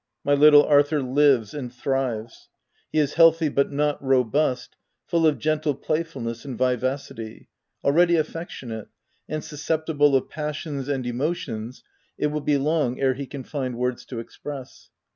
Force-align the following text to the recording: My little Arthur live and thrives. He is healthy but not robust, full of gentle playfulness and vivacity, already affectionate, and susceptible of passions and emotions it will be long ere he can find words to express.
My 0.23 0.33
little 0.33 0.63
Arthur 0.63 0.99
live 1.03 1.53
and 1.53 1.71
thrives. 1.71 2.49
He 2.91 2.97
is 2.97 3.13
healthy 3.13 3.49
but 3.49 3.71
not 3.71 4.03
robust, 4.03 4.75
full 5.05 5.27
of 5.27 5.37
gentle 5.37 5.75
playfulness 5.75 6.43
and 6.43 6.57
vivacity, 6.57 7.49
already 7.83 8.15
affectionate, 8.15 8.87
and 9.29 9.43
susceptible 9.43 10.15
of 10.15 10.27
passions 10.27 10.87
and 10.87 11.05
emotions 11.05 11.83
it 12.17 12.31
will 12.31 12.41
be 12.41 12.57
long 12.57 12.99
ere 12.99 13.13
he 13.13 13.27
can 13.27 13.43
find 13.43 13.77
words 13.77 14.03
to 14.05 14.17
express. 14.17 14.89